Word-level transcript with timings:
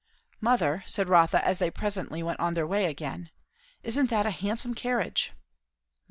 "Mother," 0.39 0.83
said 0.87 1.07
Rotha, 1.09 1.45
as 1.45 1.59
they 1.59 1.69
presently 1.69 2.23
went 2.23 2.39
on 2.39 2.55
their 2.55 2.65
way 2.65 2.85
again, 2.85 3.29
"isn't 3.83 4.09
that 4.09 4.25
a 4.25 4.31
handsome 4.31 4.73
carriage?" 4.73 5.31